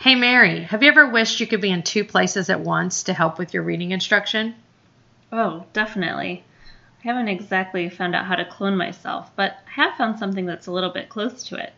[0.00, 3.12] Hey Mary, have you ever wished you could be in two places at once to
[3.12, 4.54] help with your reading instruction?
[5.32, 6.44] Oh, definitely.
[7.04, 10.68] I haven't exactly found out how to clone myself, but I have found something that's
[10.68, 11.72] a little bit close to it.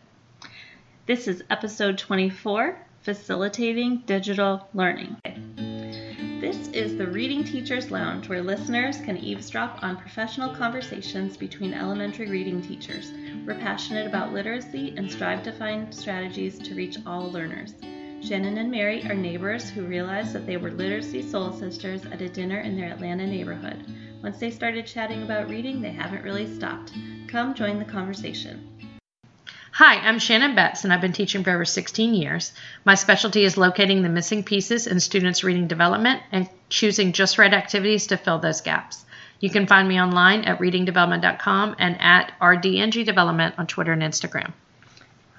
[1.07, 5.17] This is episode 24 Facilitating Digital Learning.
[6.39, 12.29] This is the Reading Teachers Lounge where listeners can eavesdrop on professional conversations between elementary
[12.29, 13.11] reading teachers.
[13.47, 17.73] We're passionate about literacy and strive to find strategies to reach all learners.
[18.23, 22.29] Shannon and Mary are neighbors who realized that they were literacy soul sisters at a
[22.29, 23.83] dinner in their Atlanta neighborhood.
[24.21, 26.93] Once they started chatting about reading, they haven't really stopped.
[27.27, 28.67] Come join the conversation.
[29.71, 32.53] Hi, I'm Shannon Betts, and I've been teaching for over 16 years.
[32.85, 37.53] My specialty is locating the missing pieces in students' reading development and choosing just right
[37.53, 39.03] activities to fill those gaps.
[39.39, 44.53] You can find me online at readingdevelopment.com and at RDNG Development on Twitter and Instagram.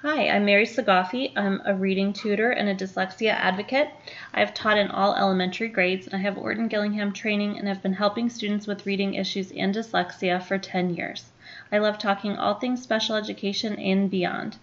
[0.05, 1.31] Hi, I'm Mary Sagaffi.
[1.33, 3.87] I'm a reading tutor and a dyslexia advocate.
[4.33, 7.81] I have taught in all elementary grades and I have Orton Gillingham training and have
[7.81, 11.31] been helping students with reading issues and dyslexia for 10 years.
[11.71, 14.57] I love talking all things special education and beyond.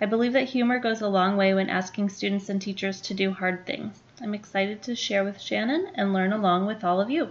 [0.00, 3.30] I believe that humor goes a long way when asking students and teachers to do
[3.30, 4.02] hard things.
[4.20, 7.30] I'm excited to share with Shannon and learn along with all of you.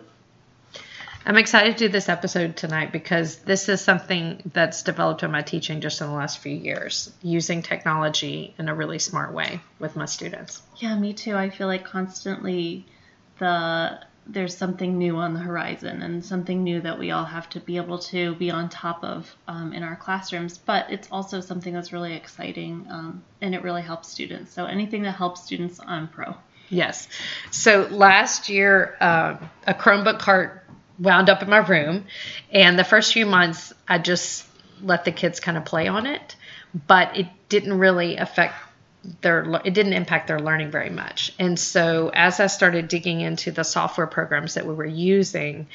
[1.25, 5.41] I'm excited to do this episode tonight because this is something that's developed in my
[5.41, 9.95] teaching just in the last few years, using technology in a really smart way with
[9.95, 10.61] my students.
[10.77, 11.35] Yeah, me too.
[11.35, 12.85] I feel like constantly
[13.39, 13.99] the
[14.31, 17.77] there's something new on the horizon and something new that we all have to be
[17.77, 20.57] able to be on top of um, in our classrooms.
[20.57, 24.53] But it's also something that's really exciting um, and it really helps students.
[24.53, 26.35] So anything that helps students, I'm pro.
[26.69, 27.07] Yes.
[27.49, 30.58] So last year, uh, a Chromebook cart
[30.99, 32.05] wound up in my room,
[32.51, 34.45] and the first few months, I just
[34.81, 36.35] let the kids kind of play on it,
[36.87, 38.55] but it didn't really affect
[39.21, 41.33] their it didn't impact their learning very much.
[41.39, 45.67] And so as I started digging into the software programs that we were using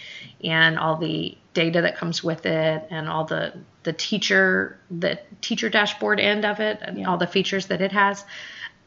[0.43, 5.71] and all the data that comes with it and all the the teacher the teacher
[5.71, 7.09] dashboard end of it and yeah.
[7.09, 8.25] all the features that it has,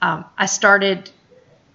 [0.02, 1.10] um, I started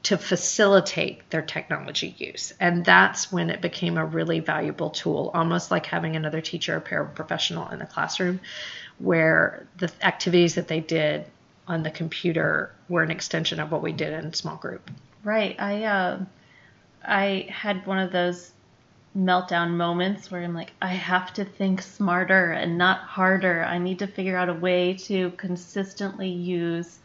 [0.04, 2.52] to facilitate their technology use.
[2.58, 6.80] And that's when it became a really valuable tool, almost like having another teacher or
[6.80, 8.40] paraprofessional in the classroom,
[8.98, 11.26] where the activities that they did
[11.68, 14.90] on the computer were an extension of what we did in small group.
[15.22, 15.54] Right.
[15.60, 16.24] I uh,
[17.04, 18.52] I had one of those
[19.16, 23.62] meltdown moments where I'm like, I have to think smarter and not harder.
[23.62, 26.98] I need to figure out a way to consistently use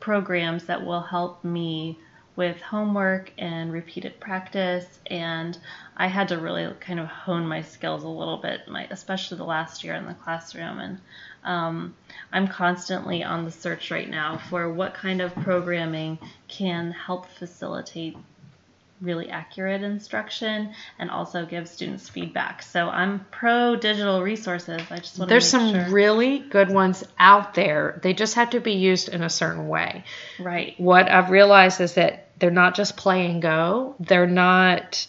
[0.00, 1.98] programs that will help me
[2.40, 5.58] with homework and repeated practice and
[5.94, 9.44] I had to really kind of hone my skills a little bit, my, especially the
[9.44, 10.78] last year in the classroom.
[10.78, 10.98] And
[11.44, 11.94] um,
[12.32, 16.18] I'm constantly on the search right now for what kind of programming
[16.48, 18.16] can help facilitate
[19.00, 22.62] really accurate instruction and also give students feedback.
[22.62, 24.82] So I'm pro digital resources.
[24.90, 25.88] I just want There's some sure.
[25.90, 27.98] really good ones out there.
[28.02, 30.04] They just have to be used in a certain way.
[30.38, 30.74] Right.
[30.78, 33.94] What I've realized is that they're not just play and go.
[34.00, 35.06] They're not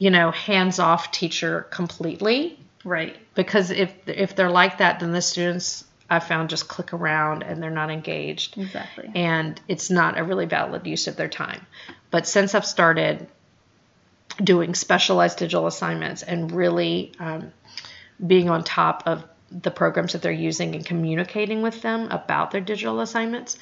[0.00, 2.58] you know, hands-off teacher completely.
[2.84, 3.16] Right.
[3.34, 7.62] Because if if they're like that, then the students I found just click around and
[7.62, 8.58] they're not engaged.
[8.58, 9.10] Exactly.
[9.14, 11.64] And it's not a really valid use of their time.
[12.10, 13.28] But since I've started
[14.42, 17.52] doing specialized digital assignments and really um,
[18.24, 22.60] being on top of the programs that they're using and communicating with them about their
[22.60, 23.56] digital assignments,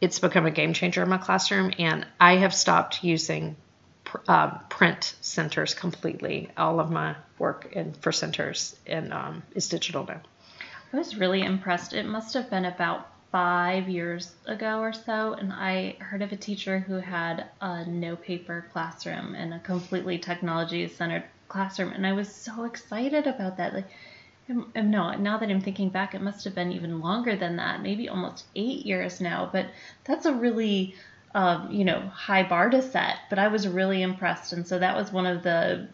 [0.00, 1.72] it's become a game changer in my classroom.
[1.78, 3.56] And I have stopped using
[4.28, 6.50] uh, print centers completely.
[6.56, 10.20] All of my work in for centers and um, is digital now.
[10.96, 11.92] I was really impressed.
[11.92, 16.36] It must have been about five years ago or so, and I heard of a
[16.36, 22.14] teacher who had a no paper classroom and a completely technology centered classroom, and I
[22.14, 23.74] was so excited about that.
[23.74, 23.88] Like,
[24.48, 27.82] I'm, no, now that I'm thinking back, it must have been even longer than that,
[27.82, 29.50] maybe almost eight years now.
[29.52, 29.66] But
[30.04, 30.94] that's a really,
[31.34, 33.16] um, you know, high bar to set.
[33.28, 35.88] But I was really impressed, and so that was one of the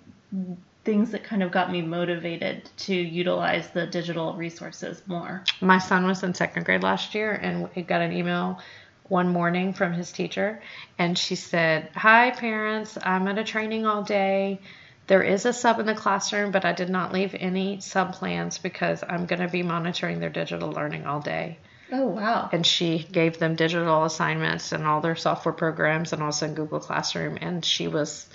[0.84, 5.44] things that kind of got me motivated to utilize the digital resources more.
[5.60, 8.60] My son was in second grade last year and he got an email
[9.04, 10.60] one morning from his teacher
[10.98, 14.60] and she said, Hi, parents, I'm at a training all day.
[15.06, 18.58] There is a sub in the classroom, but I did not leave any sub plans
[18.58, 21.58] because I'm going to be monitoring their digital learning all day.
[21.92, 22.48] Oh, wow.
[22.50, 26.80] And she gave them digital assignments and all their software programs and also in Google
[26.80, 27.36] Classroom.
[27.40, 28.26] And she was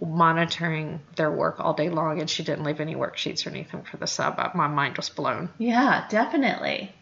[0.00, 3.96] monitoring their work all day long and she didn't leave any worksheets or anything for
[3.96, 4.38] the sub.
[4.54, 5.50] My mind was blown.
[5.58, 6.92] Yeah, definitely.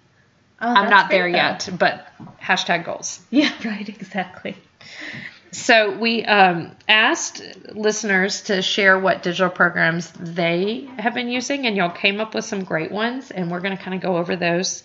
[0.61, 1.37] Oh, I'm not there though.
[1.37, 2.09] yet, but
[2.43, 3.21] hashtag goals.
[3.31, 4.57] Yeah, right, exactly.
[5.51, 7.43] So we um, asked
[7.73, 12.45] listeners to share what digital programs they have been using, and y'all came up with
[12.45, 14.83] some great ones, and we're going to kind of go over those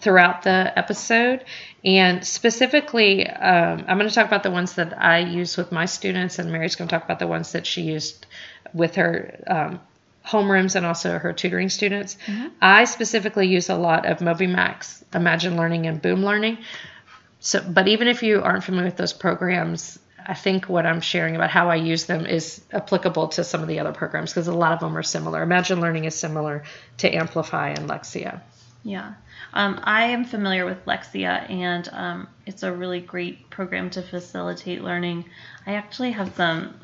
[0.00, 1.44] throughout the episode.
[1.84, 5.86] And specifically, um, I'm going to talk about the ones that I use with my
[5.86, 8.26] students, and Mary's going to talk about the ones that she used
[8.74, 9.80] with her um,
[10.26, 12.16] homerooms and also her tutoring students.
[12.60, 16.58] I specifically use a lot of MobyMax, Imagine Learning, and Boom Learning.
[17.40, 21.36] So, but even if you aren't familiar with those programs, I think what I'm sharing
[21.36, 24.52] about how I use them is applicable to some of the other programs because a
[24.52, 25.42] lot of them are similar.
[25.42, 26.64] Imagine Learning is similar
[26.98, 28.42] to Amplify and Lexia.
[28.82, 29.14] Yeah.
[29.52, 34.82] Um, I am familiar with Lexia, and um, it's a really great program to facilitate
[34.82, 35.24] learning.
[35.66, 36.74] I actually have some,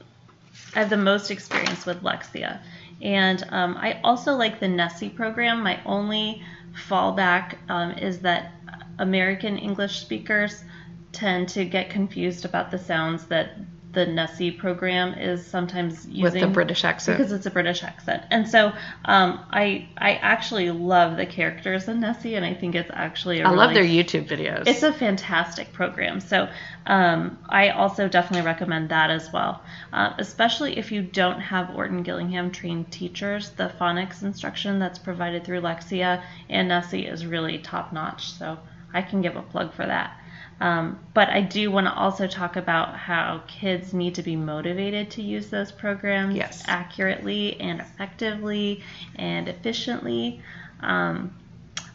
[0.75, 2.61] I have the most experience with Lexia.
[3.01, 5.63] And um, I also like the Nessy program.
[5.63, 6.43] My only
[6.89, 8.53] fallback um, is that
[8.99, 10.65] American English speakers
[11.13, 13.57] tend to get confused about the sounds that
[13.95, 17.19] the Nessy program is sometimes using With the British accent.
[17.19, 18.25] because it's a British accent.
[18.31, 18.73] And so
[19.05, 23.47] um, I I actually love the characters in Nessy, and I think it's actually a
[23.47, 24.67] I love their YouTube videos.
[24.67, 26.21] It's a fantastic program.
[26.21, 26.49] So
[26.87, 29.63] um, I also definitely recommend that as well,
[29.93, 33.51] uh, especially if you don't have Orton Gillingham trained teachers.
[33.51, 38.33] The phonics instruction that's provided through Lexia and Nessy is really top notch.
[38.33, 38.59] So
[38.93, 40.19] I can give a plug for that.
[40.61, 45.11] Um, but I do want to also talk about how kids need to be motivated
[45.13, 46.63] to use those programs Yes.
[46.67, 48.83] accurately and effectively
[49.17, 50.41] and efficiently.
[50.81, 51.33] Um,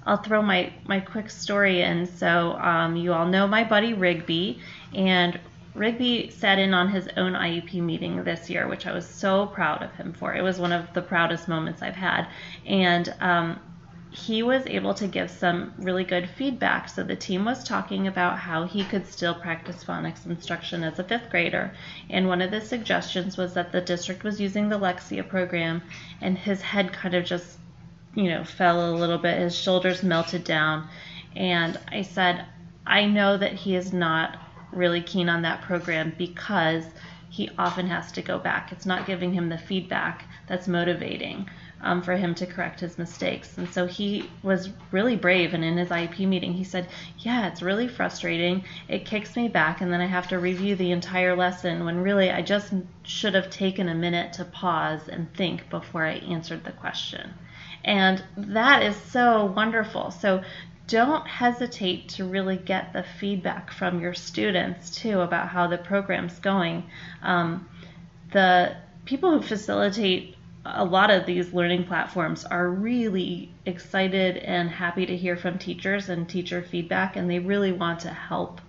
[0.06, 2.06] I'll throw my, my quick story in.
[2.06, 4.60] So, um, you all know my buddy Rigby,
[4.94, 5.40] and
[5.76, 9.84] Rigby sat in on his own IEP meeting this year, which I was so proud
[9.84, 10.34] of him for.
[10.36, 12.28] It was one of the proudest moments I've had.
[12.66, 13.60] And um,
[14.12, 16.90] he was able to give some really good feedback.
[16.90, 21.04] So the team was talking about how he could still practice phonics instruction as a
[21.04, 21.72] fifth grader.
[22.10, 25.84] And one of the suggestions was that the district was using the Lexia program,
[26.22, 27.60] and his head kind of just,
[28.16, 29.38] you know, fell a little bit.
[29.38, 30.88] His shoulders melted down.
[31.36, 32.46] And I said,
[32.88, 34.38] I know that he is not
[34.72, 36.86] really keen on that program because
[37.30, 38.72] he often has to go back.
[38.72, 41.48] It's not giving him the feedback that's motivating
[41.82, 43.58] um, for him to correct his mistakes.
[43.58, 45.54] And so he was really brave.
[45.54, 46.88] And in his IEP meeting, he said,
[47.20, 48.64] Yeah, it's really frustrating.
[48.88, 52.32] It kicks me back, and then I have to review the entire lesson when really
[52.32, 52.74] I just
[53.04, 57.34] should have taken a minute to pause and think before I answered the question.
[57.84, 60.12] And that is so wonderful.
[60.12, 60.44] So
[60.88, 66.40] don't hesitate to really get the feedback from your students too about how the program's
[66.40, 66.84] going.
[67.22, 67.70] Um,
[68.32, 70.36] the people who facilitate
[70.76, 76.10] a lot of these learning platforms are really excited and happy to hear from teachers
[76.10, 78.62] and teacher feedback, and they really want to help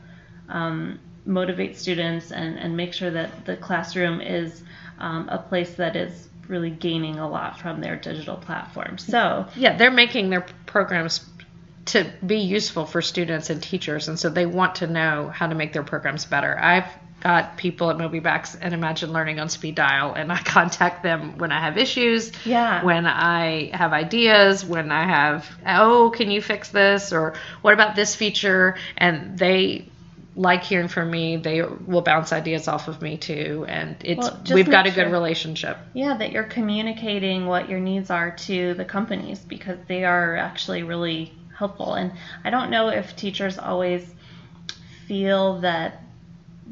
[0.49, 4.63] um, motivate students and, and make sure that the classroom is
[4.99, 8.99] um, a place that is really gaining a lot from their digital platform.
[8.99, 11.25] So, yeah, they're making their programs
[11.87, 15.55] to be useful for students and teachers, and so they want to know how to
[15.55, 16.59] make their programs better.
[16.59, 16.89] I've
[17.21, 21.53] got people at MobyMax and Imagine Learning on speed dial, and I contact them when
[21.53, 22.83] I have issues, Yeah.
[22.85, 27.95] when I have ideas, when I have, oh, can you fix this, or what about
[27.95, 29.87] this feature, and they
[30.37, 31.37] like hearing from me.
[31.37, 35.03] They will bounce ideas off of me too, and it's Well, we've got a good
[35.05, 35.77] sure- relationship.
[35.93, 40.85] Yeah, that you're communicating what your needs are to the companies because they are actually
[40.85, 41.95] really helpful.
[41.95, 42.13] And
[42.45, 44.03] I don't know if teachers always
[45.07, 46.01] feel that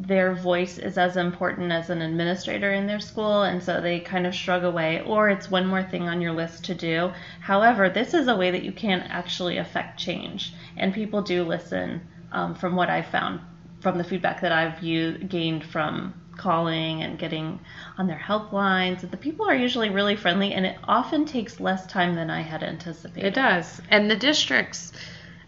[0.01, 4.27] their voice is as important as an administrator in their school, and so they kind
[4.27, 7.11] of shrug away, or it's one more thing on your list to do.
[7.41, 12.01] However, this is a way that you can actually affect change, and people do listen
[12.31, 13.41] um, from what I've found
[13.81, 17.61] from the feedback that I've gained from calling and getting
[17.97, 19.09] on their helplines.
[19.09, 22.63] The people are usually really friendly, and it often takes less time than I had
[22.63, 23.27] anticipated.
[23.27, 23.81] It does.
[23.91, 24.93] And the districts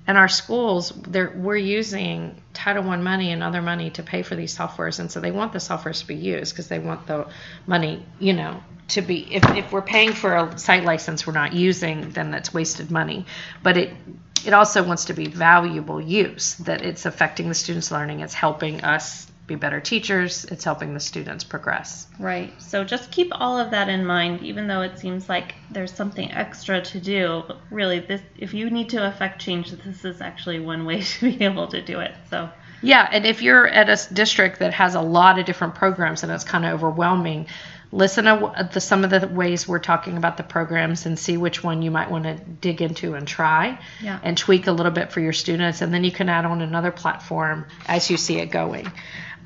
[0.07, 4.57] and our schools, we're using Title I money and other money to pay for these
[4.57, 4.99] softwares.
[4.99, 7.29] And so they want the softwares to be used because they want the
[7.67, 11.53] money, you know, to be, if, if we're paying for a site license we're not
[11.53, 13.27] using, then that's wasted money.
[13.63, 13.95] But it,
[14.45, 18.83] it also wants to be valuable use, that it's affecting the students' learning, it's helping
[18.83, 22.07] us be better teachers, it's helping the students progress.
[22.19, 22.51] Right.
[22.63, 26.31] So just keep all of that in mind, even though it seems like there's something
[26.33, 27.43] extra to do.
[27.71, 31.45] Really, this if you need to affect change, this is actually one way to be
[31.45, 32.15] able to do it.
[32.31, 32.49] So
[32.83, 36.33] Yeah, and if you're at a district that has a lot of different programs and
[36.33, 37.47] it's kind of overwhelming,
[37.93, 41.65] listen to the, some of the ways we're talking about the programs and see which
[41.65, 44.21] one you might want to dig into and try Yeah.
[44.23, 45.83] and tweak a little bit for your students.
[45.83, 48.91] And then you can add on another platform as you see it going.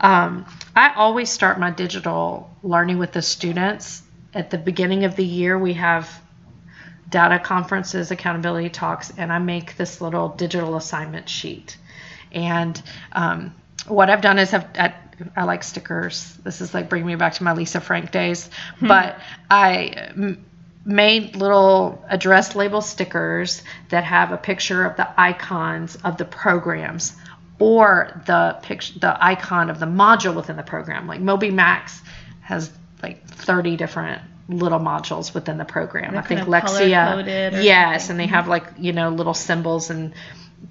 [0.00, 4.02] Um, I always start my digital learning with the students.
[4.32, 6.10] At the beginning of the year, we have
[7.08, 11.76] data conferences, accountability talks, and I make this little digital assignment sheet.
[12.32, 12.80] And
[13.12, 13.54] um,
[13.86, 14.94] what I've done is I've, I,
[15.36, 16.36] I like stickers.
[16.42, 18.50] This is like bringing me back to my Lisa Frank days.
[18.80, 19.18] But
[19.50, 20.44] I m-
[20.84, 27.14] made little address label stickers that have a picture of the icons of the programs
[27.58, 31.06] or the picture, the icon of the module within the program.
[31.06, 32.00] Like Moby Max
[32.40, 32.70] has
[33.02, 36.16] like 30 different little modules within the program.
[36.16, 38.10] I think Lexia, yes, something.
[38.12, 40.12] and they have like you know little symbols and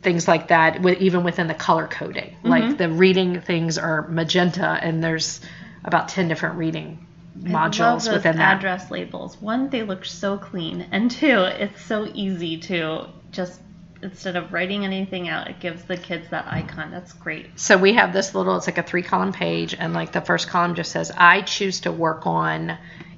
[0.02, 0.82] things like that.
[0.82, 2.48] With even within the color coding, Mm-hmm.
[2.50, 5.40] like the reading things are magenta, and there's
[5.86, 7.06] about 10 different reading
[7.46, 8.58] I love modules those within that.
[8.58, 9.42] address labels.
[9.42, 13.60] One, they look so clean, and two, it's so easy to just
[14.04, 16.92] instead of writing anything out, it gives the kids that icon.
[16.92, 17.60] That's great.
[17.60, 20.48] So we have this little, it's like a three column page, and like the first
[20.48, 22.78] column just says, I choose to work on,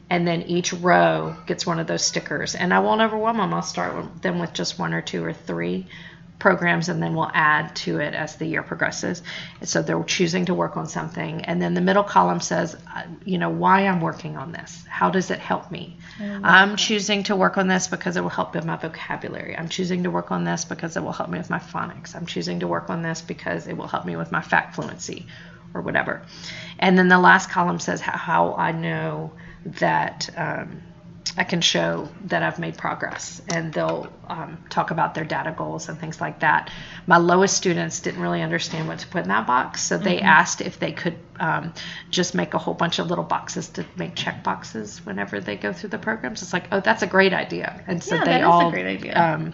[0.10, 2.56] and then each row gets one of those stickers.
[2.56, 3.54] And I won't overwhelm them.
[3.54, 5.88] I'll start with them with just one or two or three
[6.40, 9.24] programs, and then we'll add to it as the year progresses.
[9.60, 11.46] And so they're choosing to work on something.
[11.46, 14.84] And then the middle column says, uh, you know, why I'm working on this.
[14.88, 15.98] How does it help me?
[16.20, 19.58] I'm choosing to work on this because it will help build my vocabulary.
[19.58, 22.16] I'm choosing to work on this because it will help me with my phonics.
[22.16, 25.28] I'm choosing to work on this because it will help me with my fact fluency
[25.74, 26.22] or whatever.
[26.80, 29.32] And then the last column says how, how I know
[29.66, 30.82] that um,
[31.38, 33.42] I can show that I've made progress.
[33.50, 36.72] And they'll um, talk about their data goals and things like that.
[37.08, 40.62] My lowest students didn't really understand what to put in that box, so they asked
[40.62, 41.74] if they could um,
[42.10, 45.74] just make a whole bunch of little boxes to make check boxes whenever they go
[45.74, 46.42] through the programs.
[46.42, 47.84] It's like, oh, that's a great idea.
[47.88, 49.22] And so Yeah, they that is a all great idea.
[49.22, 49.54] Um,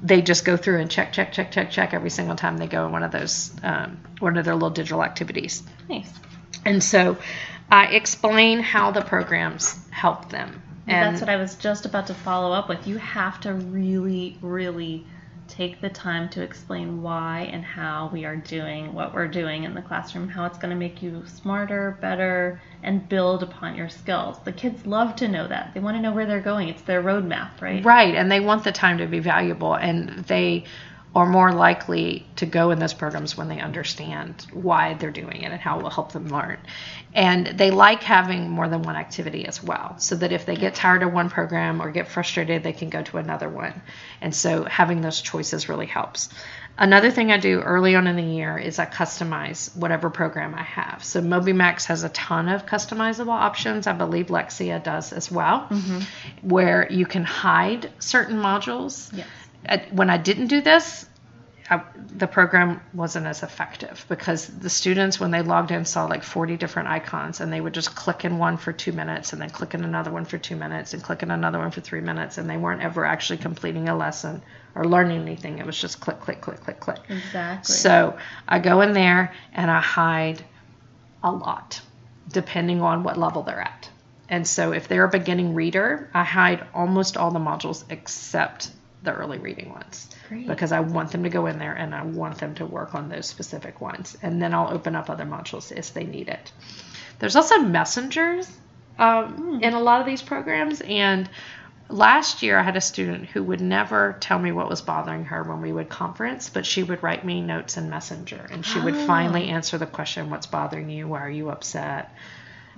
[0.00, 2.86] they just go through and check, check, check, check, check every single time they go
[2.86, 5.62] in one of those um, one of their little digital activities.
[5.88, 6.10] Nice.
[6.64, 7.16] And so
[7.70, 10.62] I explain how the programs help them.
[10.88, 12.86] And That's what I was just about to follow up with.
[12.86, 15.06] You have to really, really
[15.48, 19.74] take the time to explain why and how we are doing what we're doing in
[19.74, 24.36] the classroom, how it's going to make you smarter, better, and build upon your skills.
[24.44, 25.72] The kids love to know that.
[25.74, 26.68] They want to know where they're going.
[26.68, 27.84] It's their roadmap, right?
[27.84, 30.64] Right, and they want the time to be valuable, and they
[31.14, 35.50] are more likely to go in those programs when they understand why they're doing it
[35.50, 36.58] and how it will help them learn.
[37.14, 40.74] And they like having more than one activity as well, so that if they get
[40.74, 43.80] tired of one program or get frustrated, they can go to another one.
[44.20, 46.28] And so having those choices really helps.
[46.76, 50.62] Another thing I do early on in the year is I customize whatever program I
[50.62, 51.02] have.
[51.02, 53.88] So MobyMax has a ton of customizable options.
[53.88, 56.48] I believe Lexia does as well, mm-hmm.
[56.48, 59.10] where you can hide certain modules.
[59.16, 59.26] Yes.
[59.90, 61.06] When I didn't do this,
[61.70, 66.22] I, the program wasn't as effective because the students, when they logged in, saw like
[66.22, 69.50] 40 different icons and they would just click in one for two minutes and then
[69.50, 72.38] click in another one for two minutes and click in another one for three minutes
[72.38, 74.40] and they weren't ever actually completing a lesson
[74.74, 75.58] or learning anything.
[75.58, 77.00] It was just click, click, click, click, click.
[77.10, 77.74] Exactly.
[77.74, 80.42] So I go in there and I hide
[81.22, 81.82] a lot,
[82.32, 83.90] depending on what level they're at.
[84.30, 88.70] And so if they're a beginning reader, I hide almost all the modules except
[89.02, 90.08] the early reading ones.
[90.28, 90.46] Great.
[90.46, 93.08] Because I want them to go in there and I want them to work on
[93.08, 94.16] those specific ones.
[94.22, 96.52] And then I'll open up other modules if they need it.
[97.18, 98.50] There's also messengers
[98.98, 100.80] um, in a lot of these programs.
[100.80, 101.28] And
[101.88, 105.42] last year I had a student who would never tell me what was bothering her
[105.42, 108.96] when we would conference, but she would write me notes in Messenger and she would
[108.96, 111.08] finally answer the question, What's bothering you?
[111.08, 112.12] Why are you upset?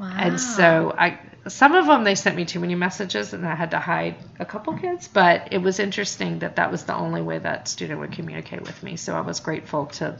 [0.00, 0.10] Wow.
[0.18, 3.72] And so I some of them they sent me too many messages and I had
[3.72, 7.38] to hide a couple kids, but it was interesting that that was the only way
[7.38, 8.96] that student would communicate with me.
[8.96, 10.18] So I was grateful to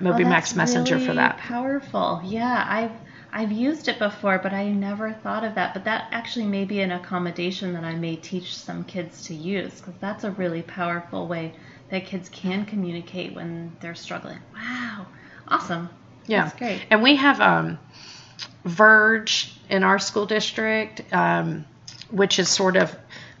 [0.00, 1.38] Moby Oh, Max Messenger for really that.
[1.38, 2.20] Powerful.
[2.24, 2.92] Yeah, I've
[3.32, 5.74] I've used it before, but I never thought of that.
[5.74, 9.80] But that actually may be an accommodation that I may teach some kids to use
[9.80, 11.54] because that's a really powerful way
[11.90, 14.40] that kids can communicate when they're struggling.
[14.54, 15.08] Wow,
[15.48, 15.90] awesome.
[16.26, 16.44] Yeah.
[16.44, 16.86] That's great.
[16.90, 17.78] And we have um,
[18.64, 21.64] Verge in our school district, um,
[22.10, 22.94] which is sort of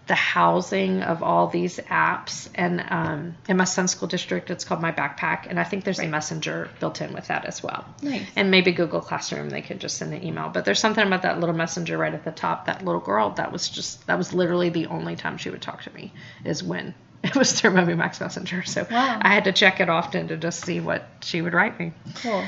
[0.06, 2.48] the housing of all these apps.
[2.54, 5.46] And um, in my son's school district, it's called My Backpack.
[5.48, 7.84] And I think there's a messenger built in with that as well.
[8.02, 8.24] Nice.
[8.36, 10.48] And maybe Google Classroom, they could just send an email.
[10.48, 12.66] But there's something about that little messenger right at the top.
[12.66, 15.82] That little girl, that was just, that was literally the only time she would talk
[15.82, 16.12] to me,
[16.44, 18.62] is when it was through Moby Max Messenger.
[18.62, 19.18] So Wow.
[19.20, 21.92] I had to check it often to just see what she would write me.
[22.22, 22.44] Cool.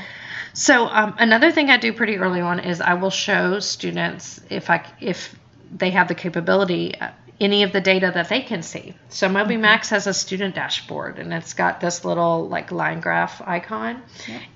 [0.53, 4.69] So um, another thing I do pretty early on is I will show students if
[4.69, 5.35] I if
[5.71, 8.95] they have the capability uh, any of the data that they can see.
[9.09, 9.95] So MobyMax mm-hmm.
[9.95, 14.01] has a student dashboard and it's got this little like line graph icon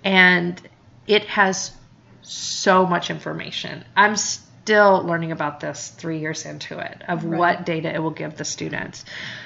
[0.04, 0.62] and
[1.08, 1.72] it has
[2.22, 3.84] so much information.
[3.96, 7.38] I'm still learning about this three years into it of right.
[7.38, 9.06] what data it will give the students.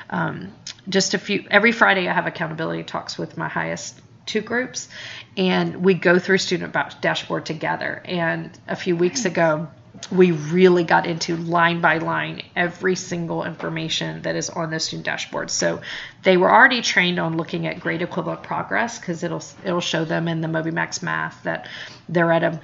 [0.09, 0.53] Um,
[0.89, 4.89] just a few every Friday I have accountability talks with my highest two groups
[5.35, 9.67] and we go through student dashboard together and a few weeks ago
[10.11, 15.05] we really got into line by line every single information that is on the student
[15.05, 15.49] dashboard.
[15.49, 15.81] So
[16.23, 20.27] they were already trained on looking at grade equivalent progress because it'll it'll show them
[20.27, 21.67] in the MobyMax math that
[22.07, 22.61] they're at a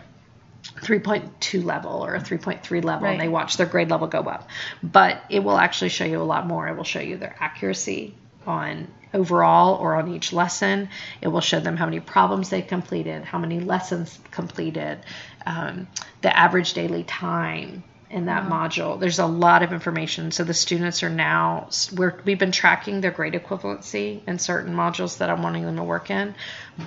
[0.81, 3.13] 3.2 level or a 3.3 level right.
[3.13, 4.47] and they watch their grade level go up.
[4.81, 6.67] But it will actually show you a lot more.
[6.67, 8.15] It will show you their accuracy
[8.47, 10.89] on overall or on each lesson.
[11.21, 14.99] It will show them how many problems they completed, how many lessons completed,
[15.45, 15.87] um,
[16.21, 17.83] the average daily time
[18.13, 18.67] in that wow.
[18.67, 18.99] module.
[18.99, 20.31] There's a lot of information.
[20.31, 25.17] So the students are now we're, we've been tracking their grade equivalency in certain modules
[25.17, 26.35] that I'm wanting them to work in,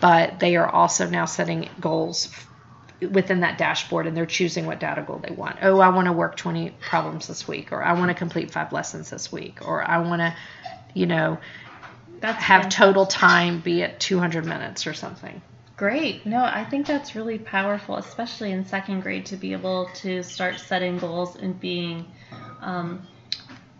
[0.00, 2.32] but they are also now setting goals
[3.00, 5.58] within that dashboard and they're choosing what data goal they want.
[5.62, 8.72] Oh, I want to work 20 problems this week or I want to complete 5
[8.72, 10.34] lessons this week or I want to,
[10.96, 11.38] you know,
[12.20, 15.42] That's have total time be at 200 minutes or something.
[15.76, 16.26] Great.
[16.26, 20.60] No, I think that's really powerful, especially in second grade, to be able to start
[20.60, 22.06] setting goals and being,
[22.60, 23.06] um,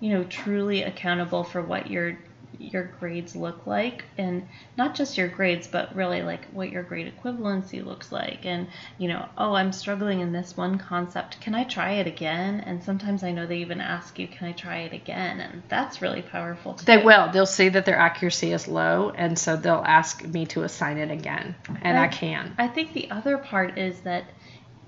[0.00, 2.18] you know, truly accountable for what you're
[2.58, 4.46] your grades look like and
[4.76, 8.44] not just your grades but really like what your grade equivalency looks like.
[8.44, 11.40] And you know oh i'm struggling in this one concept.
[11.40, 12.60] Can i try it again?
[12.60, 15.40] And sometimes i know they even ask you can i try it again?
[15.40, 16.84] And that's really powerful too.
[16.86, 17.30] they will.
[17.32, 21.10] They'll see that their accuracy is low and so they'll ask me to assign it
[21.10, 22.54] again and I, I can.
[22.58, 24.25] I think the other part is that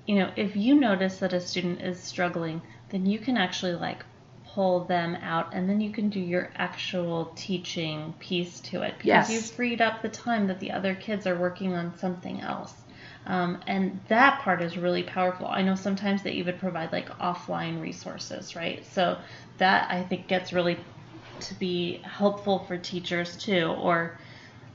[0.05, 4.03] you know if you notice that a student is struggling then you can actually like
[4.53, 9.05] pull them out and then you can do your actual teaching piece to it because
[9.05, 9.31] yes.
[9.31, 12.73] you've freed up the time that the other kids are working on something else.
[13.25, 15.47] Um, and that part is really powerful.
[15.47, 18.85] I know sometimes they even provide like offline resources, right?
[18.85, 19.17] So
[19.59, 20.77] that I think gets really
[21.41, 23.75] to be helpful for teachers too.
[23.79, 24.17] Or,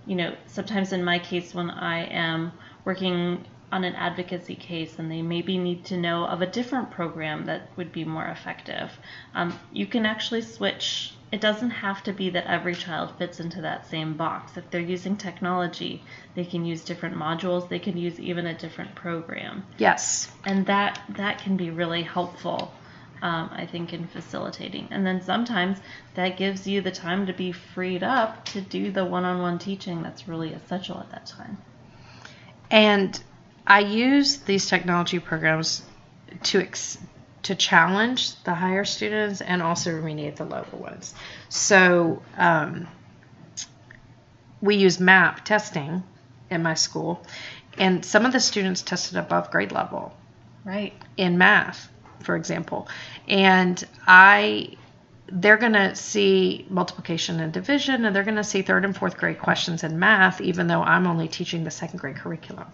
[0.06, 2.52] you know, sometimes in my case when I am
[2.84, 7.44] working on an advocacy case and they maybe need to know of a different program
[7.46, 8.90] that would be more effective,
[9.34, 11.14] um, you can actually switch.
[11.32, 14.56] It doesn't have to be that every child fits into that same box.
[14.56, 16.04] If they're using technology,
[16.36, 17.68] they can use different modules.
[17.68, 19.66] They can use even a different program.
[19.78, 20.30] Yes.
[20.44, 22.72] And that that can be really helpful.
[23.22, 24.88] Um, I think, in facilitating.
[24.90, 25.78] And then sometimes
[26.12, 29.58] that gives you the time to be freed up to do the one on one
[29.58, 31.56] teaching that's really essential at that time.
[32.70, 33.18] And
[33.66, 35.82] I use these technology programs
[36.44, 36.98] to ex-
[37.44, 41.14] to challenge the higher students and also remediate the lower ones.
[41.50, 42.88] So um,
[44.60, 46.02] we use MAP testing
[46.50, 47.22] in my school,
[47.78, 50.14] and some of the students tested above grade level,
[50.64, 51.88] right, in math,
[52.20, 52.88] for example,
[53.28, 54.76] and I.
[55.26, 59.16] They're going to see multiplication and division, and they're going to see third and fourth
[59.16, 62.66] grade questions in math, even though I'm only teaching the second grade curriculum.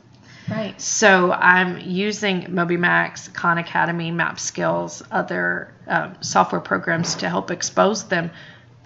[0.50, 0.80] Right.
[0.80, 8.04] So I'm using MobyMax, Khan Academy, Map Skills, other um, software programs to help expose
[8.04, 8.30] them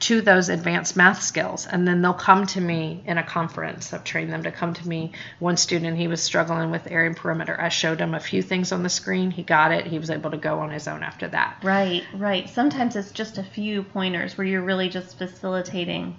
[0.00, 1.66] to those advanced math skills.
[1.66, 3.92] And then they'll come to me in a conference.
[3.92, 5.12] I've trained them to come to me.
[5.38, 7.58] One student, he was struggling with area and perimeter.
[7.58, 9.30] I showed him a few things on the screen.
[9.30, 9.86] He got it.
[9.86, 11.58] He was able to go on his own after that.
[11.62, 12.50] Right, right.
[12.50, 16.16] Sometimes it's just a few pointers where you're really just facilitating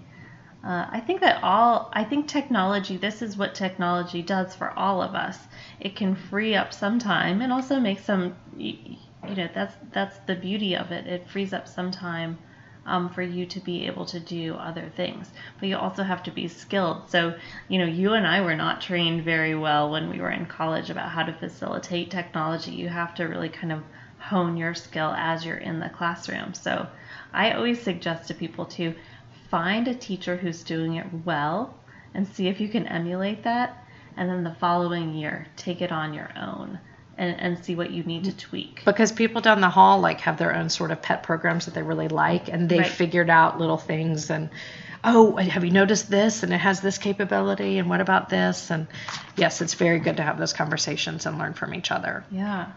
[0.66, 5.04] uh, I think that all, I think technology, this is what technology does for all
[5.04, 5.48] of us.
[5.80, 10.36] It can free up some time and also make some, you know, that's, that's the
[10.36, 11.06] beauty of it.
[11.06, 12.40] It frees up some time
[12.88, 15.32] um, for you to be able to do other things.
[15.60, 17.10] But you also have to be skilled.
[17.10, 17.36] So,
[17.68, 20.90] you know, you and I were not trained very well when we were in college
[20.90, 22.72] about how to facilitate technology.
[22.72, 23.84] You have to really kind of
[24.18, 26.56] hone your skill as you're in the classroom.
[26.56, 26.88] So
[27.34, 28.96] I always suggest to people to
[29.50, 31.76] find a teacher who's doing it well
[32.14, 33.84] and see if you can emulate that.
[34.18, 36.80] And then the following year, take it on your own.
[37.18, 38.84] And, and, see what you need to tweak.
[38.84, 41.82] Because people down the hall like have their own sort of pet programs that they
[41.82, 42.88] really like, and they right.
[42.88, 44.30] figured out little things.
[44.30, 44.50] And
[45.02, 46.44] oh, have you noticed this?
[46.44, 47.78] And it has this capability.
[47.78, 48.70] And what about this?
[48.70, 48.88] And
[49.38, 52.26] yes, it's very good to have those conversations and learn from each other.
[52.32, 52.74] Yeah.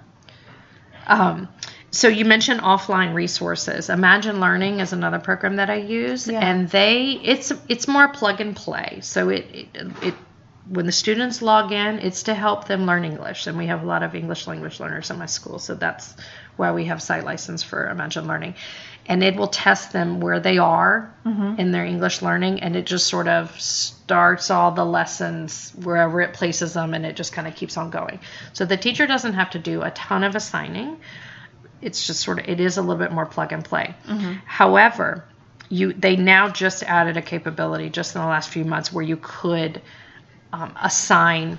[1.09, 1.49] Um,
[1.91, 3.89] so you mentioned offline resources.
[3.89, 6.41] Imagine Learning is another program that I use, yeah.
[6.41, 8.99] and they it's it's more plug and play.
[9.03, 10.15] So it, it, it
[10.69, 13.47] when the students log in, it's to help them learn English.
[13.47, 15.59] And we have a lot of English language learners in my school.
[15.59, 16.15] So that's
[16.57, 18.55] why we have site license for Imagine Learning.
[19.07, 21.59] And it will test them where they are mm-hmm.
[21.59, 22.61] in their English learning.
[22.61, 26.93] And it just sort of starts all the lessons wherever it places them.
[26.93, 28.21] And it just kind of keeps on going.
[28.53, 30.99] So the teacher doesn't have to do a ton of assigning.
[31.81, 33.95] It's just sort of, it is a little bit more plug and play.
[34.45, 35.25] However,
[35.71, 39.17] you they now just added a capability just in the last few months where you
[39.17, 39.83] could
[40.53, 41.59] um, assign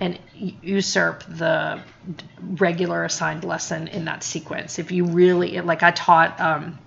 [0.00, 0.18] and
[0.62, 1.80] usurp the
[2.40, 4.78] regular assigned lesson in that sequence.
[4.78, 6.78] If you really like, I taught um,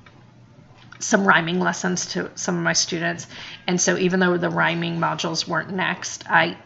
[1.00, 3.28] some rhyming lessons to some of my students,
[3.66, 6.58] and so even though the rhyming modules weren't next, I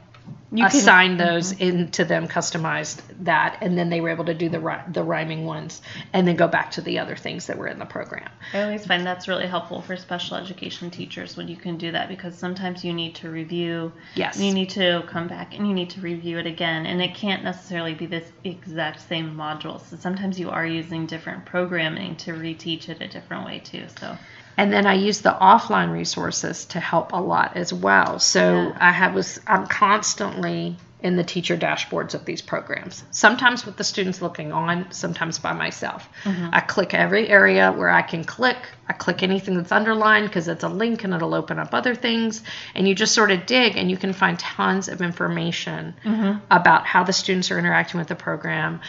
[0.53, 1.29] You can- assigned mm-hmm.
[1.29, 5.01] those into them, customized that, and then they were able to do the ri- the
[5.01, 5.81] rhyming ones,
[6.11, 8.29] and then go back to the other things that were in the program.
[8.53, 12.09] I always find that's really helpful for special education teachers when you can do that
[12.09, 13.93] because sometimes you need to review.
[14.15, 14.39] Yes.
[14.39, 17.45] You need to come back and you need to review it again, and it can't
[17.45, 19.79] necessarily be this exact same module.
[19.79, 23.85] So sometimes you are using different programming to reteach it a different way too.
[23.99, 24.17] So
[24.57, 28.19] and then I use the offline resources to help a lot as well.
[28.19, 28.77] So Yeah.
[28.79, 33.03] I have was I'm constantly in the teacher dashboards of these programs.
[33.11, 36.07] Sometimes with the students looking on, sometimes by myself.
[36.23, 36.49] Mm-hmm.
[36.53, 38.57] I click every area where I can click.
[38.87, 42.43] I click anything that's underlined because it's a link and it'll open up other things.
[42.75, 46.37] And you just sort of dig and you can find tons of information mm-hmm.
[46.51, 48.81] about how the students are interacting with the program,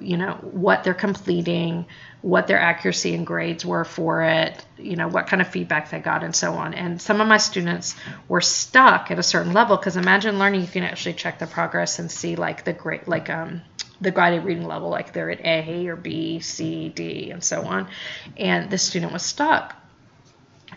[0.00, 1.86] you know, what they're completing,
[2.22, 5.98] what their accuracy and grades were for it, you know, what kind of feedback they
[5.98, 6.74] got, and so on.
[6.74, 7.96] And some of my students
[8.28, 11.98] were stuck at a certain level because imagine learning, you can actually check the progress
[11.98, 13.62] and see like the grade, like um,
[14.00, 17.88] the guided reading level, like they're at A or B, C, D, and so on.
[18.36, 19.74] And the student was stuck,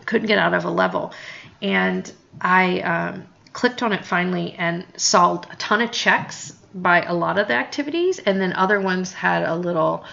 [0.06, 1.12] couldn't get out of a level.
[1.60, 7.14] And I um, clicked on it finally and saw a ton of checks by a
[7.14, 10.04] lot of the activities, and then other ones had a little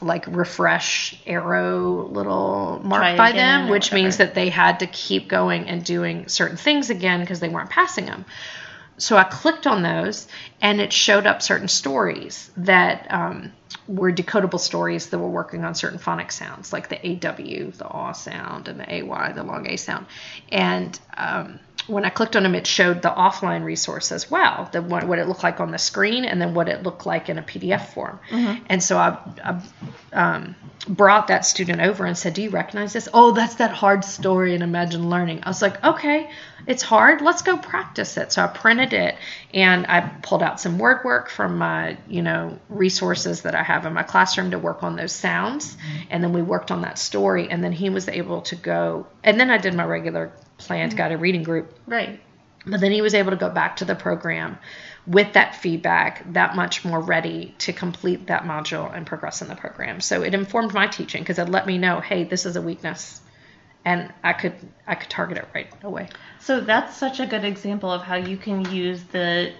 [0.00, 5.68] like refresh arrow little mark by them, which means that they had to keep going
[5.68, 8.24] and doing certain things again because they weren't passing them.
[8.96, 10.28] So I clicked on those,
[10.60, 13.52] and it showed up certain stories that um,
[13.88, 18.12] were decodable stories that were working on certain phonic sounds, like the AW, the aw
[18.12, 20.06] sound, and the AY, the long A sound.
[20.50, 24.80] And um, when I clicked on them, it showed the offline resource as well, the
[24.82, 27.38] what, what it looked like on the screen, and then what it looked like in
[27.38, 28.18] a PDF form.
[28.68, 29.62] And so I, I
[30.12, 30.54] um,
[30.88, 33.08] brought that student over and said, "Do you recognize this?
[33.12, 36.30] Oh, that's that hard story in Imagine Learning." I was like, "Okay,
[36.66, 37.20] it's hard.
[37.20, 39.16] Let's go practice it." So I printed it
[39.54, 43.86] and I pulled out some word work from my, you know, resources that I have
[43.86, 46.08] in my classroom to work on those sounds, mm-hmm.
[46.10, 49.06] and then we worked on that story, and then he was able to go.
[49.22, 50.98] And then I did my regular planned mm-hmm.
[50.98, 52.20] guided reading group right.
[52.66, 54.58] but then he was able to go back to the program
[55.06, 59.54] with that feedback, that much more ready to complete that module and progress in the
[59.54, 60.00] program.
[60.00, 63.20] So it informed my teaching because it let me know, hey, this is a weakness,
[63.84, 64.54] and I could
[64.86, 66.08] I could target it right away.
[66.44, 69.54] So that's such a good example of how you can use the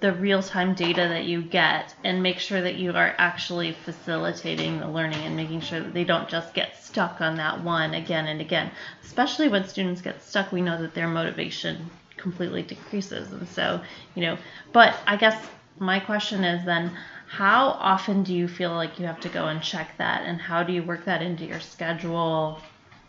[0.00, 4.88] the real-time data that you get and make sure that you are actually facilitating the
[4.88, 8.42] learning and making sure that they don't just get stuck on that one again and
[8.42, 8.70] again.
[9.02, 13.32] Especially when students get stuck, we know that their motivation completely decreases.
[13.32, 13.80] And so,
[14.14, 14.36] you know,
[14.74, 16.92] but I guess my question is then
[17.26, 20.62] how often do you feel like you have to go and check that and how
[20.62, 22.60] do you work that into your schedule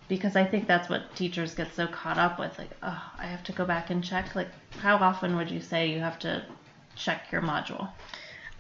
[0.10, 2.58] because I think that's what teachers get so caught up with.
[2.58, 4.36] Like, oh, I have to go back and check.
[4.36, 4.50] Like,
[4.82, 6.43] how often would you say you have to
[6.95, 7.88] check your module?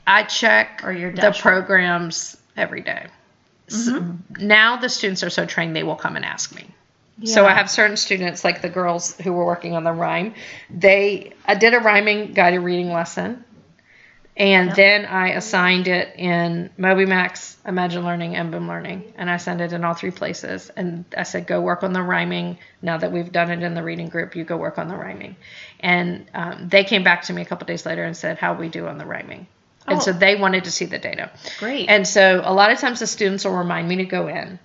[0.07, 3.07] I check Or your the programs every day.
[3.67, 4.47] S- mm-hmm.
[4.47, 6.67] Now the students are so trained they will come and ask me.
[7.25, 10.33] So I have certain students, like the girls who were working on the rhyme.
[10.69, 13.43] They I did a rhyming guided reading lesson,
[14.39, 14.75] and Yep.
[14.77, 19.73] then I assigned it in MobyMax, Imagine Learning, and Boom Learning, and I sent it
[19.73, 20.71] in all three places.
[20.75, 22.57] And I said, go work on the rhyming.
[22.81, 25.35] Now that we've done it in the reading group, you go work on the rhyming.
[25.81, 28.69] And um, they came back to me a couple days later and said, how we
[28.69, 29.45] do on the rhyming.
[29.85, 30.01] And Oh.
[30.01, 31.31] so they wanted to see the data.
[31.59, 31.89] Great.
[31.89, 34.59] And so a lot of times the students will remind me to go in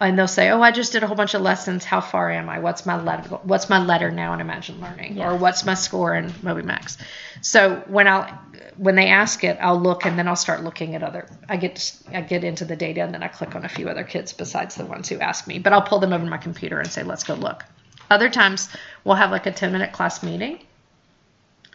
[0.00, 1.84] and they'll say, "Oh, I just did a whole bunch of lessons.
[1.84, 2.58] How far am I?
[2.58, 3.28] What's my letter?
[3.42, 5.20] What's my letter now in Imagine Learning?
[5.20, 6.96] Or what's my score in Moby Max?"
[7.42, 8.30] So when I
[8.76, 11.28] when they ask it, I'll look and then I'll start looking at other.
[11.48, 14.04] I get I get into the data and then I click on a few other
[14.04, 15.58] kids besides the ones who ask me.
[15.58, 17.64] But I'll pull them over to my computer and say, "Let's go look."
[18.10, 18.70] Other times
[19.04, 20.60] we'll have like a ten minute class meeting,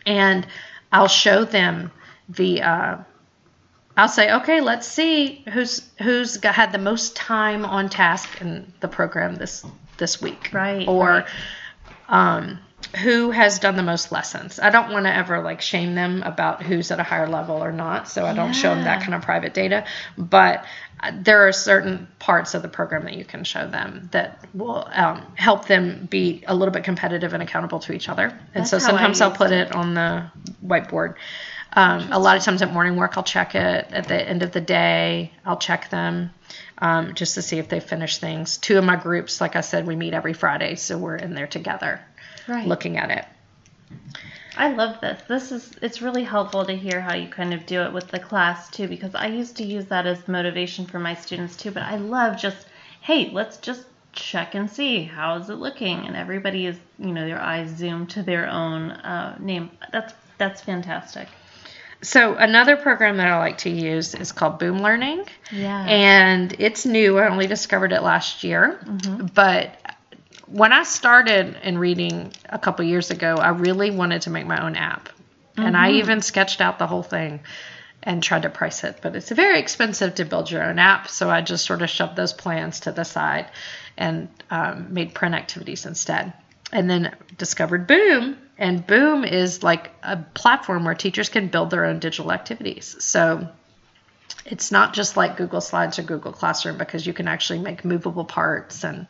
[0.06, 0.48] and
[0.92, 1.92] I'll show them
[2.28, 2.64] the.
[2.64, 2.98] Uh,
[3.98, 8.72] I'll say, okay, let's see who's who's got, had the most time on task in
[8.82, 9.66] the program this
[9.98, 11.26] this week, Right, Or right.
[12.10, 12.60] um,
[13.02, 14.60] who has done the most lessons.
[14.60, 17.72] I don't want to ever like shame them about who's at a higher level or
[17.72, 19.86] not, so I don't show them that kind of private data.
[20.18, 20.66] But
[21.02, 24.88] uh, there are certain parts of the program that you can show them that will
[24.92, 28.26] um, help them be a little bit competitive and accountable to each other.
[28.54, 29.70] And That's so sometimes I'll put it.
[29.70, 30.30] it on the
[30.66, 31.16] whiteboard.
[31.76, 33.88] Um, a lot of times at morning work, I'll check it.
[33.92, 36.32] At the end of the day, I'll check them
[36.78, 38.58] um, just to see if they finish things.
[38.58, 41.48] Two of my groups, like I said, we meet every Friday, so we're in there
[41.48, 42.00] together
[42.48, 42.66] Right.
[42.68, 43.26] looking at it.
[44.58, 45.22] I love this.
[45.28, 48.20] This is it's really helpful to hear how you kind of do it with the
[48.20, 51.84] class too because I used to use that as motivation for my students too, but
[51.84, 52.66] I love just
[53.02, 57.26] hey, let's just check and see how is it looking and everybody is, you know,
[57.26, 59.72] their eyes zoom to their own uh, name.
[59.92, 61.28] That's that's fantastic.
[62.02, 65.26] So another program that I like to use is called Boom Learning.
[65.52, 65.86] Yeah.
[65.86, 67.18] and it's new.
[67.18, 68.80] I only discovered it last year.
[69.34, 69.80] But
[70.48, 74.64] when I started in reading a couple years ago, I really wanted to make my
[74.64, 75.10] own app.
[75.58, 77.40] And I even sketched out the whole thing
[78.04, 79.00] and tried to price it.
[79.02, 81.08] But it's very expensive to build your own app.
[81.08, 83.48] So I just sort of shoved those plans to the side
[83.98, 86.34] and um, made print activities instead.
[86.76, 88.38] And then discovered Boom.
[88.58, 92.98] And Boom is like a platform where teachers can build their own digital activities.
[93.00, 93.48] So
[94.46, 98.26] it's not just like Google Slides or Google Classroom because you can actually make movable
[98.26, 99.08] parts and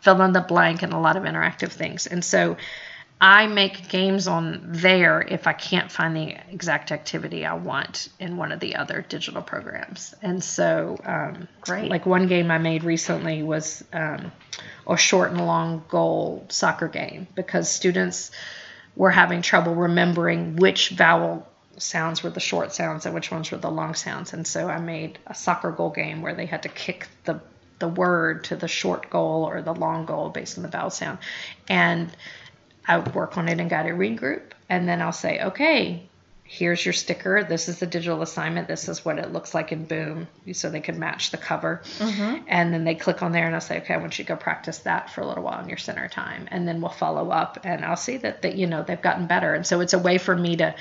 [0.00, 2.06] fill in the blank and a lot of interactive things.
[2.06, 2.58] And so
[3.20, 8.36] I make games on there if I can't find the exact activity I want in
[8.36, 10.14] one of the other digital programs.
[10.20, 11.90] And so, um, Great.
[11.90, 14.32] Like one game I made recently was um,
[14.86, 18.32] a short and long goal soccer game because students
[18.96, 21.48] were having trouble remembering which vowel
[21.78, 24.34] sounds were the short sounds and which ones were the long sounds.
[24.34, 27.40] And so I made a soccer goal game where they had to kick the
[27.78, 31.18] the word to the short goal or the long goal based on the vowel sound.
[31.68, 32.10] And
[32.86, 34.54] I work on it in guided read group.
[34.68, 36.08] And then I'll say, okay,
[36.44, 37.44] here's your sticker.
[37.44, 38.68] This is the digital assignment.
[38.68, 40.28] This is what it looks like in Boom.
[40.52, 41.82] So they could match the cover.
[41.98, 42.44] Mm-hmm.
[42.48, 44.36] And then they click on there and I'll say, okay, I want you to go
[44.36, 46.48] practice that for a little while in your center time.
[46.50, 49.54] And then we'll follow up and I'll see that, that you know, they've gotten better.
[49.54, 50.74] And so it's a way for me to,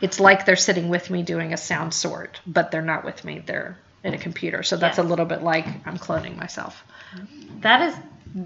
[0.00, 3.42] it's like they're sitting with me doing a sound sort, but they're not with me.
[3.44, 4.62] They're in a computer.
[4.62, 6.82] So that's a little bit like I'm cloning myself.
[7.60, 7.94] That is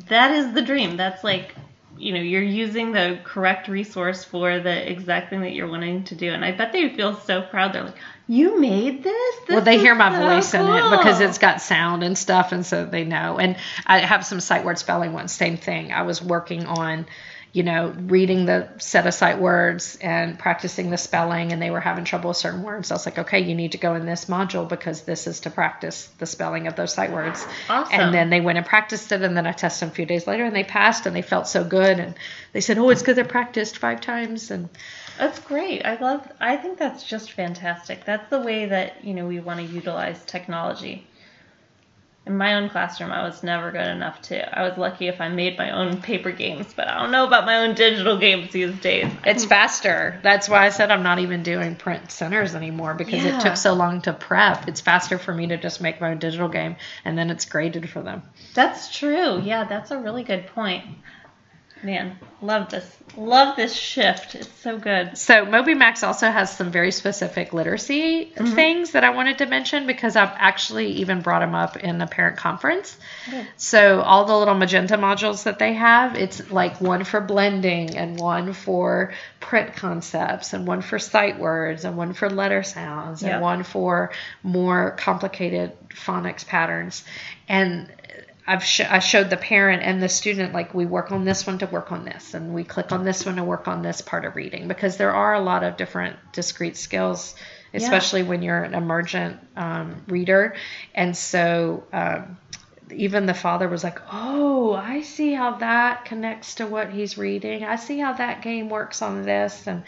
[0.09, 0.97] that is the dream.
[0.97, 1.55] That's like
[1.99, 6.15] you know you're using the correct resource for the exact thing that you're wanting to
[6.15, 7.73] do, and I bet they feel so proud.
[7.73, 11.39] They're like, "You made this." well, they hear my so voice in it because it's
[11.39, 13.39] got sound and stuff, and so they know.
[13.39, 13.57] And
[13.87, 15.33] I have some sight word spelling ones.
[15.33, 15.93] Same thing.
[15.93, 17.07] I was working on,
[17.53, 21.81] you know, reading the set of sight words and practicing the spelling, and they were
[21.81, 22.91] having trouble with certain words.
[22.91, 25.51] I was like, okay, you need to go in this module because this is to
[25.51, 27.47] practice the spelling of those sight words.
[27.69, 27.99] Awesome.
[27.99, 30.27] And then they went and practiced it, and then I tested them a few days
[30.27, 31.99] later, and they passed, and they felt so good.
[31.99, 32.15] And
[32.53, 34.69] they said, oh, it's because I practiced five times, and
[35.19, 35.87] That's great.
[35.87, 36.31] I love.
[36.41, 38.05] I think that's just fantastic.
[38.05, 41.07] That's the way that you know we want to utilize technology.
[42.27, 44.59] In my own classroom, I was never good enough to.
[44.59, 47.47] I was lucky if I made my own paper games, but I don't know about
[47.47, 49.07] my own digital games these days.
[49.25, 50.19] It's faster.
[50.25, 53.39] That's why I said I'm not even doing print centers anymore because Yeah.
[53.39, 54.67] it took so long to prep.
[54.67, 57.89] It's faster for me to just make my own digital game and then it's graded
[57.89, 58.23] for them.
[58.55, 59.41] That's true.
[59.43, 60.85] Yeah, that's a really good point.
[61.83, 62.97] Man, love this.
[63.17, 64.35] Love this shift.
[64.35, 65.17] It's so good.
[65.17, 68.55] So Moby Max also has some very specific literacy mm-hmm.
[68.55, 72.07] things that I wanted to mention because I've actually even brought them up in the
[72.07, 72.97] parent conference.
[73.31, 73.47] Good.
[73.57, 78.19] So all the little magenta modules that they have, it's like one for blending and
[78.19, 83.33] one for print concepts and one for sight words and one for letter sounds Yep.
[83.33, 84.11] and one for
[84.43, 87.05] more complicated phonics patterns.
[87.49, 87.93] And
[88.47, 91.59] I've sh- I showed the parent and the student like we work on this one
[91.59, 94.25] to work on this and we click on this one to work on this part
[94.25, 97.35] of reading because there are a lot of different discrete skills
[97.75, 100.55] especially when you're an emergent um, reader.
[100.95, 102.39] And so um,
[102.91, 107.65] even the father was like oh i see how that connects to what he's reading.
[107.65, 109.67] I see how that game works on this.
[109.67, 109.83] And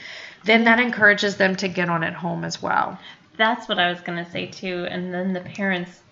[0.45, 2.99] then that encourages them to get on at home as well.
[3.37, 4.87] That's what I was going to say too.
[4.89, 6.03] And then the parents,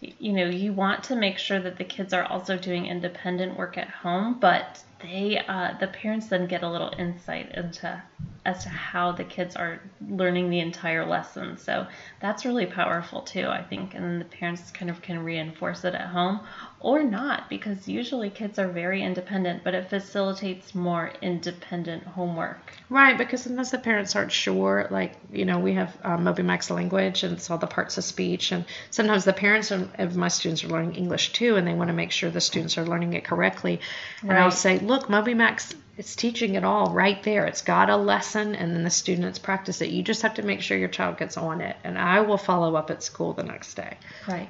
[0.00, 3.76] you know, you want to make sure that the kids are also doing independent work
[3.76, 8.02] at home, but they, uh, the parents then get a little insight into
[8.44, 11.58] as to how the kids are learning the entire lesson.
[11.58, 11.86] So
[12.20, 13.94] that's really powerful too, I think.
[13.94, 16.40] And the parents kind of can reinforce it at home
[16.80, 22.72] or not, because usually kids are very independent, but it facilitates more independent homework.
[22.88, 24.88] Right, because sometimes the parents aren't sure.
[24.90, 28.52] Like, you know, we have um, MobyMax language and it's all the parts of speech.
[28.52, 31.94] And sometimes the parents of, my students are learning English too, and they want to
[31.94, 33.80] make sure the students are learning it correctly.
[34.22, 37.44] And I'll say, look, MobyMax it's teaching it all right there.
[37.44, 39.90] It's got a lesson and then the students practice it.
[39.90, 41.76] You just have to make sure your child gets on it.
[41.84, 43.98] And I will follow up at school the next day.
[44.26, 44.48] Right.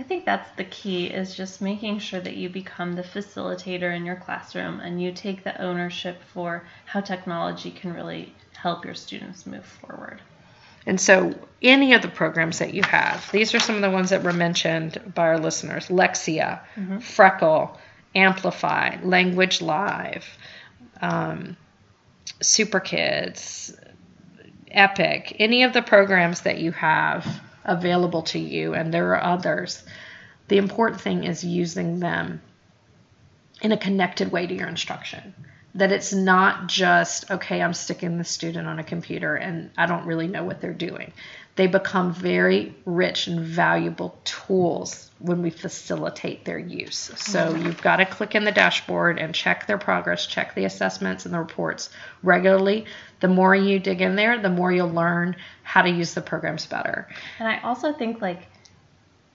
[0.00, 4.04] I think that's the key is just making sure that you become the facilitator in
[4.04, 9.46] your classroom and you take the ownership for how technology can really help your students
[9.46, 10.20] move forward.
[10.86, 14.10] And so, any of the programs that you have, these are some of the ones
[14.10, 16.98] that were mentioned by our listeners Lexia, mm-hmm.
[16.98, 17.78] Freckle,
[18.14, 20.26] Amplify, Language Live,
[21.00, 21.56] um,
[22.40, 23.74] Super Kids,
[24.70, 27.26] Epic, any of the programs that you have
[27.64, 29.82] available to you, and there are others.
[30.48, 32.40] The important thing is using them
[33.60, 35.34] in a connected way to your instruction.
[35.74, 40.06] That it's not just, okay, I'm sticking the student on a computer and I don't
[40.06, 41.12] really know what they're doing
[41.60, 47.12] they become very rich and valuable tools when we facilitate their use.
[47.16, 51.26] So you've got to click in the dashboard and check their progress, check the assessments
[51.26, 51.90] and the reports
[52.22, 52.86] regularly.
[53.20, 56.64] The more you dig in there, the more you'll learn how to use the programs
[56.64, 57.06] better.
[57.38, 58.48] And I also think like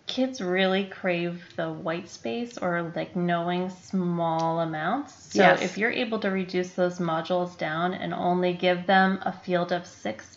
[0.08, 5.14] kids really crave the white space or like knowing small amounts.
[5.32, 5.62] So yes.
[5.62, 9.86] if you're able to reduce those modules down and only give them a field of
[9.86, 10.36] 6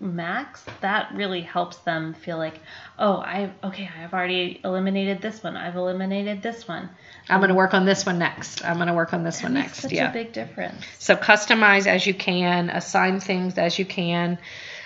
[0.00, 2.60] max, that really helps them feel like,
[2.98, 5.56] oh, I okay, I've already eliminated this one.
[5.56, 6.88] I've eliminated this one.
[7.28, 8.64] I'm going to work on this one next.
[8.64, 9.80] I'm going to work on this that one next.
[9.80, 10.84] Such yeah, a big difference.
[10.98, 14.38] So customize as you can, assign things as you can.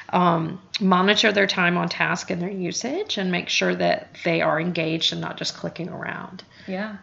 [0.08, 4.60] Um, monitor their time on task and their usage, and make sure that they are
[4.60, 6.44] engaged and not just clicking around.
[6.66, 6.98] Yeah.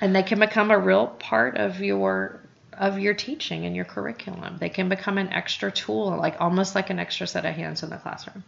[0.00, 2.40] And they can become a real part of your
[2.78, 4.56] of your teaching and your curriculum.
[4.58, 7.90] They can become an extra tool, like almost like an extra set of hands in
[7.90, 8.44] the classroom.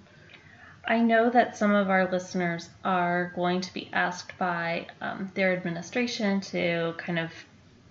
[0.84, 5.52] I know that some of our listeners are going to be asked by um, their
[5.52, 7.32] administration to kind of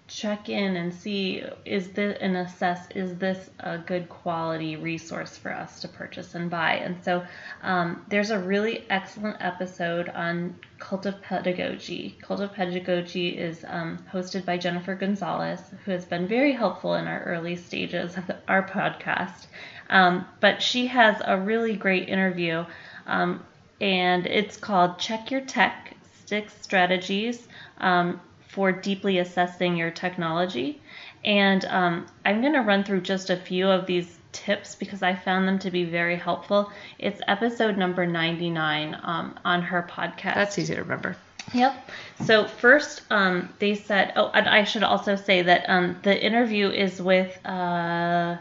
[0.08, 5.52] check in and see is this and assess is this a good quality resource for
[5.52, 6.76] us to purchase and buy?
[6.76, 7.26] And so
[7.64, 12.18] um, there's a really excellent episode on cult of pedagogy.
[12.22, 17.08] Cult of pedagogy is um, hosted by jennifer gonzalez who has been very helpful in
[17.08, 19.48] our early stages of our podcast.
[19.90, 22.66] Um, but she has a really great interview
[23.08, 23.44] um,
[23.82, 27.48] and it's called check your tech six strategies.
[27.80, 28.22] Um,
[28.56, 30.82] for deeply assessing your technology.
[31.26, 35.14] And um, I'm going to run through just a few of these tips because I
[35.14, 36.72] found them to be very helpful.
[36.98, 40.36] It's episode number 99 um, on her podcast.
[40.36, 41.18] That's easy to remember.
[41.54, 41.92] Yep.
[42.24, 44.14] So first, um, they said.
[44.16, 47.46] Oh, and I should also say that um, the interview is with.
[47.46, 48.38] Uh,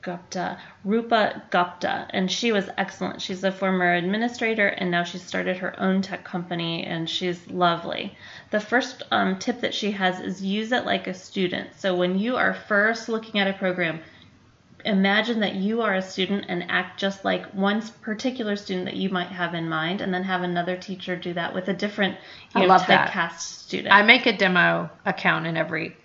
[0.00, 3.20] Gupta, Rupa Gupta, and she was excellent.
[3.20, 8.16] She's a former administrator, and now she's started her own tech company, and she's lovely.
[8.50, 11.70] The first um, tip that she has is use it like a student.
[11.76, 14.00] So when you are first looking at a program,
[14.84, 19.10] imagine that you are a student and act just like one particular student that you
[19.10, 22.16] might have in mind, and then have another teacher do that with a different
[22.54, 23.92] you I know, love typecast student.
[23.92, 25.96] I make a demo account in every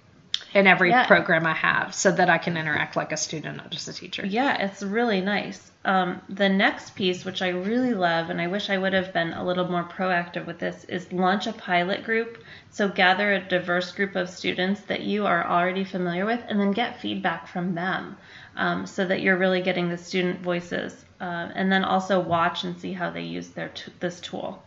[0.53, 1.07] in every yeah.
[1.07, 4.25] program I have so that I can interact like a student, not just a teacher.
[4.25, 5.71] Yeah, it's really nice.
[5.85, 9.33] Um, the next piece, which I really love, and I wish I would have been
[9.33, 12.43] a little more proactive with this, is launch a pilot group.
[12.69, 16.71] So gather a diverse group of students that you are already familiar with and then
[16.71, 18.17] get feedback from them
[18.55, 21.03] um, so that you're really getting the student voices.
[21.19, 24.61] Uh, and then also watch and see how they use their t- this tool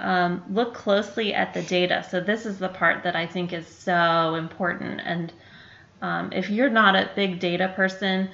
[0.00, 2.04] um, look closely at the data.
[2.10, 5.00] So this is the part that I think is so important.
[5.04, 5.32] And
[6.02, 8.30] um, if you're not a big data person,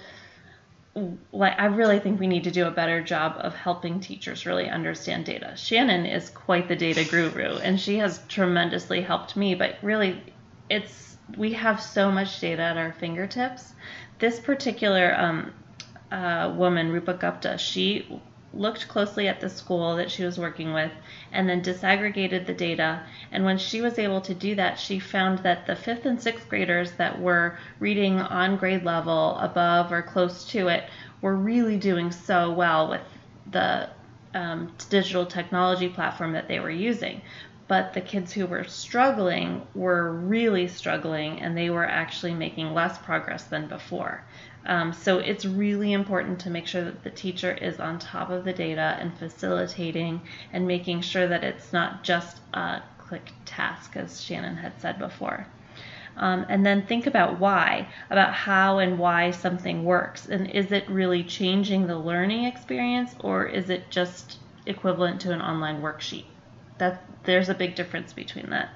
[1.33, 4.69] like I really think we need to do a better job of helping teachers really
[4.69, 5.55] understand data.
[5.57, 9.55] Shannon is quite the data guru, and she has tremendously helped me.
[9.55, 10.23] But really,
[10.71, 13.75] it's we have so much data at our fingertips.
[14.19, 15.53] This particular um,
[16.11, 18.21] uh, woman, Rupa Gupta, she
[18.59, 20.93] looked closely at the school that she was working with,
[21.33, 23.03] and then disaggregated the data.
[23.31, 26.49] And when she was able to do that, she found that the fifth and sixth
[26.49, 30.85] graders that were reading on grade level, above or close to it,
[31.21, 33.03] were really doing so well with
[33.51, 33.89] the
[34.35, 37.23] um, digital technology platform that they were using.
[37.69, 42.97] But the kids who were struggling were really struggling, and they were actually making less
[42.99, 44.23] progress than before.
[44.67, 48.45] Um, so it's really important to make sure that the teacher is on top of
[48.45, 50.21] the data and facilitating
[50.53, 55.47] and making sure that it's not just a click task, as Shannon had said before.
[56.17, 60.27] Um, and then think about why, about how and why something works.
[60.27, 65.43] And is it really changing the learning experience or is it just equivalent to an
[65.43, 66.25] online worksheet?
[66.79, 68.71] That there's a big difference between that.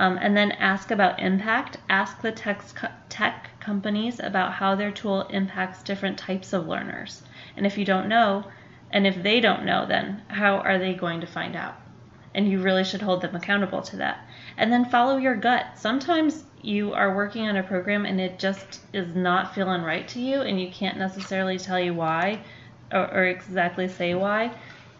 [0.00, 1.76] Um, and then ask about impact.
[1.90, 2.64] Ask the tech,
[3.10, 7.22] tech companies about how their tool impacts different types of learners.
[7.54, 8.46] And if you don't know,
[8.90, 11.74] and if they don't know, then how are they going to find out?
[12.34, 14.26] And you really should hold them accountable to that.
[14.56, 15.66] And then follow your gut.
[15.76, 20.18] Sometimes you are working on a program and it just is not feeling right to
[20.18, 22.40] you, and you can't necessarily tell you why
[22.90, 24.50] or, or exactly say why.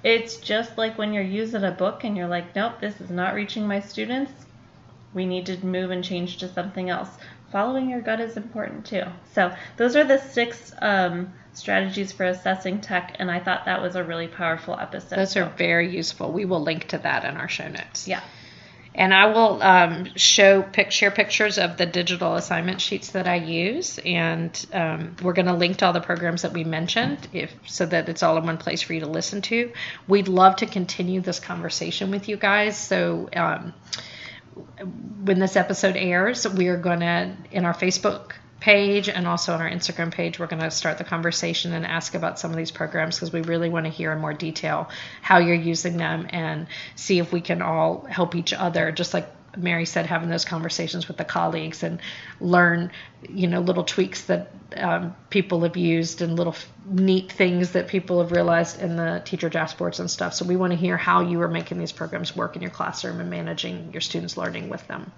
[0.04, 3.32] It's just like when you're using a book and you're like, nope, this is not
[3.32, 4.32] reaching my students.
[5.14, 7.08] We need to move and change to something else.
[7.50, 9.04] Following your gut is important too.
[9.34, 13.96] So, those are the six um, strategies for assessing tech, and I thought that was
[13.96, 15.16] a really powerful episode.
[15.16, 16.30] Those are very useful.
[16.30, 18.06] We will link to that in our show notes.
[18.06, 18.22] Yeah.
[18.92, 23.36] And I will um, show pic- share pictures of the digital assignment sheets that I
[23.36, 27.54] use, and um, we're going to link to all the programs that we mentioned, if
[27.66, 29.72] so that it's all in one place for you to listen to.
[30.08, 32.76] We'd love to continue this conversation with you guys.
[32.76, 33.74] So um,
[35.24, 39.60] when this episode airs, we are going to in our Facebook page and also on
[39.60, 42.70] our Instagram page, we're going to start the conversation and ask about some of these
[42.70, 44.90] programs because we really want to hear in more detail
[45.22, 49.28] how you're using them and see if we can all help each other, just like
[49.56, 52.00] Mary said, having those conversations with the colleagues and
[52.40, 52.92] learn,
[53.28, 57.88] you know, little tweaks that um, people have used and little f- neat things that
[57.88, 60.34] people have realized in the teacher dashboards and stuff.
[60.34, 63.20] So we want to hear how you are making these programs work in your classroom
[63.20, 65.12] and managing your students' learning with them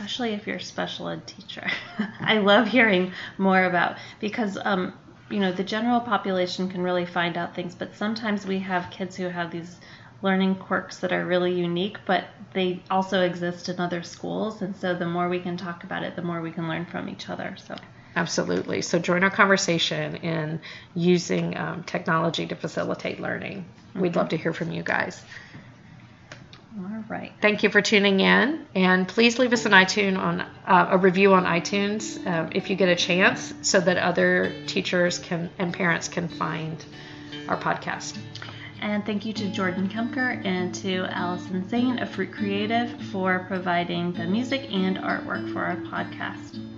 [0.00, 1.70] especially if you're a special ed teacher.
[2.20, 4.94] I love hearing more about because um,
[5.28, 9.14] you know the general population can really find out things, but sometimes we have kids
[9.14, 9.78] who have these
[10.22, 14.94] learning quirks that are really unique, but they also exist in other schools, and so
[14.94, 17.56] the more we can talk about it, the more we can learn from each other.
[17.64, 17.76] So.
[18.16, 18.82] Absolutely.
[18.82, 20.60] So join our conversation in
[20.94, 23.64] using um, technology to facilitate learning.
[23.90, 24.00] Mm-hmm.
[24.00, 25.22] We'd love to hear from you guys.
[26.78, 27.32] All right.
[27.40, 31.34] Thank you for tuning in, and please leave us an iTunes on uh, a review
[31.34, 36.06] on iTunes um, if you get a chance, so that other teachers can and parents
[36.08, 36.84] can find
[37.48, 38.16] our podcast.
[38.80, 44.12] And thank you to Jordan Kemker and to Allison Zane of Fruit Creative for providing
[44.14, 46.69] the music and artwork for our podcast.